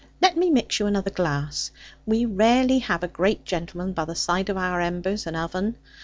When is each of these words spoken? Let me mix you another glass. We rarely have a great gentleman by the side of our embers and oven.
Let 0.19 0.35
me 0.35 0.49
mix 0.49 0.79
you 0.79 0.87
another 0.87 1.11
glass. 1.11 1.69
We 2.07 2.25
rarely 2.25 2.79
have 2.79 3.03
a 3.03 3.07
great 3.07 3.45
gentleman 3.45 3.93
by 3.93 4.05
the 4.05 4.15
side 4.15 4.49
of 4.49 4.57
our 4.57 4.81
embers 4.81 5.27
and 5.27 5.37
oven. 5.37 5.75